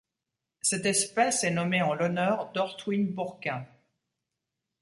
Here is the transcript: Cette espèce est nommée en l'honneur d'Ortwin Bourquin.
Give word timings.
Cette 0.63 0.87
espèce 0.87 1.43
est 1.43 1.51
nommée 1.51 1.83
en 1.83 1.93
l'honneur 1.93 2.51
d'Ortwin 2.53 3.11
Bourquin. 3.13 3.67